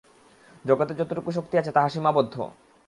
জগতে 0.65 0.93
যতটুকু 0.95 1.29
শক্তি 1.31 1.55
আছে, 1.57 1.71
তাহা 1.71 1.89
সীমাবদ্ধ। 1.89 2.35